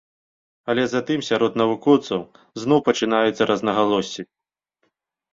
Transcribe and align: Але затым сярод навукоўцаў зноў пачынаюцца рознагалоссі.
Але 0.73 0.83
затым 0.93 1.19
сярод 1.27 1.59
навукоўцаў 1.61 2.21
зноў 2.61 2.79
пачынаюцца 2.87 3.47
рознагалоссі. 3.51 4.21